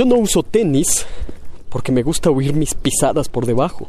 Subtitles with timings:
[0.00, 1.04] Yo no uso tenis
[1.68, 3.86] porque me gusta oír mis pisadas por debajo.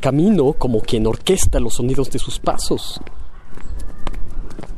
[0.00, 2.98] Camino como quien orquesta los sonidos de sus pasos.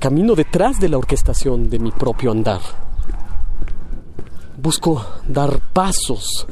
[0.00, 2.60] Camino detrás de la orquestación de mi propio andar.
[4.60, 6.44] Busco dar pasos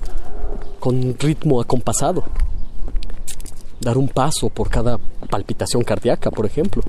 [0.78, 2.23] con ritmo acompasado.
[3.80, 6.80] Dar un paso por cada palpitación cardíaca, por ejemplo.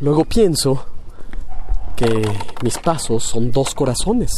[0.00, 0.82] Luego pienso
[1.94, 2.22] que
[2.62, 4.32] mis pasos son dos corazones.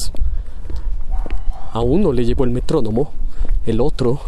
[1.72, 3.12] A uno le llevo el metrónomo,
[3.64, 4.20] el otro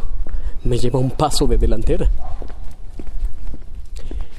[0.62, 2.08] me lleva un paso de delantera.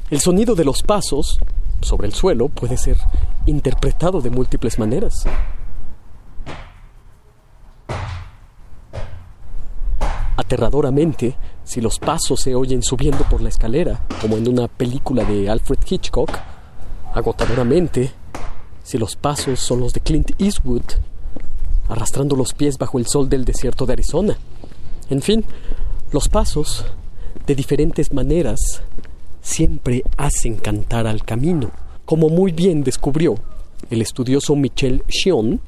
[0.09, 1.39] El sonido de los pasos
[1.81, 2.97] sobre el suelo puede ser
[3.45, 5.25] interpretado de múltiples maneras.
[10.37, 11.35] Aterradoramente,
[11.65, 15.79] si los pasos se oyen subiendo por la escalera, como en una película de Alfred
[15.85, 16.29] Hitchcock,
[17.15, 18.11] agotadoramente,
[18.83, 20.83] si los pasos son los de Clint Eastwood,
[21.87, 24.37] arrastrando los pies bajo el sol del desierto de Arizona.
[25.09, 25.43] En fin,
[26.11, 26.85] los pasos,
[27.47, 28.81] de diferentes maneras,
[29.41, 31.71] siempre hacen cantar al camino,
[32.05, 33.35] como muy bien descubrió
[33.89, 35.61] el estudioso Michel Chion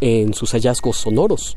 [0.00, 1.56] en sus hallazgos sonoros.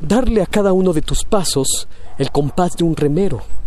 [0.00, 3.61] Darle a cada uno de tus pasos el compás de un remero.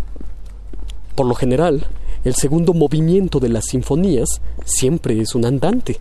[1.15, 1.87] Por lo general,
[2.25, 5.99] el segundo movimiento de las sinfonías siempre es un andante,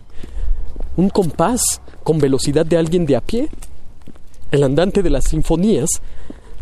[0.97, 1.61] un compás
[2.03, 3.49] con velocidad de alguien de a pie.
[4.51, 5.89] El andante de las sinfonías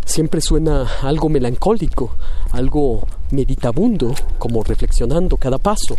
[0.05, 2.15] siempre suena algo melancólico,
[2.51, 5.95] algo meditabundo, como reflexionando cada paso,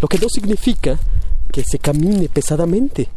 [0.00, 0.98] lo que no significa
[1.50, 3.08] que se camine pesadamente.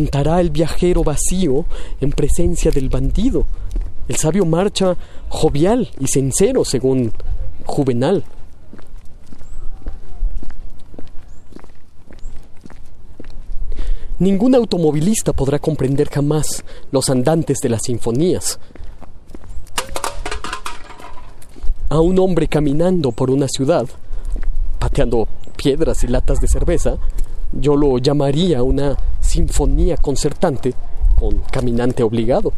[0.00, 1.66] Cantará el viajero vacío
[2.00, 3.44] en presencia del bandido.
[4.08, 4.96] El sabio marcha
[5.28, 7.12] jovial y sincero, según
[7.66, 8.24] Juvenal.
[14.18, 18.58] Ningún automovilista podrá comprender jamás los andantes de las sinfonías.
[21.90, 23.86] A un hombre caminando por una ciudad,
[24.78, 25.28] pateando
[25.58, 26.96] piedras y latas de cerveza,
[27.52, 28.96] yo lo llamaría una
[29.30, 30.74] sinfonía concertante
[31.14, 32.52] con caminante obligado.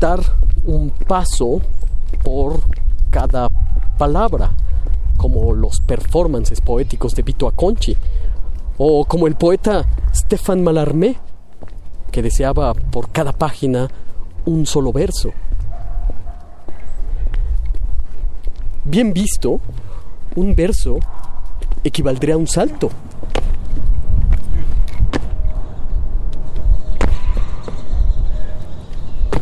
[0.00, 0.20] Dar
[0.64, 1.60] un paso
[2.24, 2.60] por
[3.10, 3.48] cada
[3.98, 4.54] palabra
[5.16, 7.96] como los performances poéticos de Vito Aconchi,
[8.78, 11.16] o como el poeta Stefan Mallarmé,
[12.10, 13.88] que deseaba por cada página
[14.44, 15.30] un solo verso.
[18.84, 19.60] Bien visto,
[20.36, 20.98] un verso
[21.82, 22.90] equivaldría a un salto.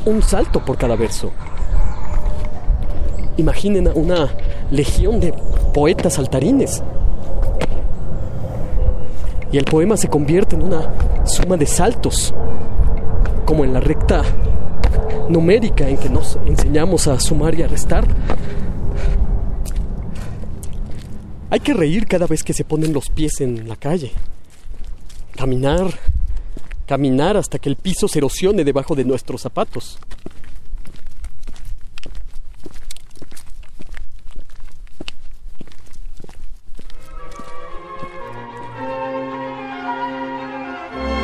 [0.06, 1.32] Un salto por cada verso.
[3.36, 4.30] Imaginen una
[4.70, 5.34] legión de
[5.72, 6.82] poetas saltarines.
[9.50, 10.90] Y el poema se convierte en una
[11.24, 12.34] suma de saltos,
[13.44, 14.22] como en la recta
[15.28, 18.04] numérica en que nos enseñamos a sumar y a restar.
[21.54, 24.10] Hay que reír cada vez que se ponen los pies en la calle.
[25.36, 25.86] Caminar,
[26.84, 30.00] caminar hasta que el piso se erosione debajo de nuestros zapatos.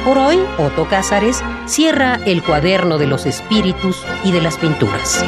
[0.04, 5.24] Por hoy, Otto Cázares cierra el cuaderno de los espíritus y de las pinturas.